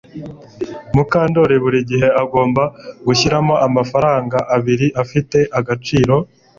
[0.95, 2.63] Mukandoli buri gihe agomba
[3.05, 6.15] gushyiramo amafaranga abiri afite agaciro